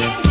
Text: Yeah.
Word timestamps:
Yeah. 0.00 0.29